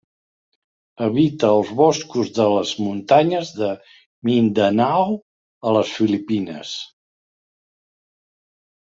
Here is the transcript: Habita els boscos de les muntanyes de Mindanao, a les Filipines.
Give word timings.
Habita 1.07 1.49
els 1.57 1.73
boscos 1.81 2.31
de 2.37 2.47
les 2.53 2.71
muntanyes 2.85 3.51
de 3.57 3.69
Mindanao, 4.29 5.13
a 5.67 5.75
les 5.77 5.93
Filipines. 5.99 6.73